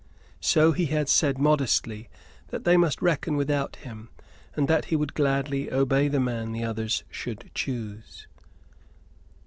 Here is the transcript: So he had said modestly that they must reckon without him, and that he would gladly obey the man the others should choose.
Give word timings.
So 0.39 0.71
he 0.71 0.87
had 0.87 1.07
said 1.09 1.37
modestly 1.37 2.09
that 2.47 2.63
they 2.63 2.75
must 2.75 3.03
reckon 3.03 3.37
without 3.37 3.75
him, 3.75 4.09
and 4.55 4.67
that 4.67 4.85
he 4.85 4.95
would 4.95 5.13
gladly 5.13 5.71
obey 5.71 6.07
the 6.07 6.19
man 6.19 6.53
the 6.53 6.63
others 6.63 7.03
should 7.11 7.51
choose. 7.53 8.25